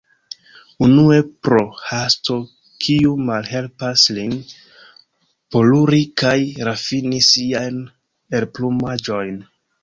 Unue 0.85 1.17
pro 1.47 1.59
hasto, 1.81 2.37
kiu 2.85 3.11
malhelpas 3.27 4.05
lin 4.19 4.33
poluri 5.57 6.01
kaj 6.23 6.35
rafini 6.71 7.21
siajn 7.29 7.79
elplumaĵojn. 8.41 9.39